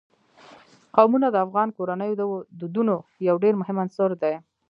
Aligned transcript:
قومونه 0.95 1.27
د 1.31 1.35
افغان 1.45 1.69
کورنیو 1.77 2.19
د 2.19 2.21
دودونو 2.59 2.95
یو 3.27 3.35
ډېر 3.43 3.53
مهم 3.61 3.77
عنصر 3.83 4.09
دی. 4.21 4.33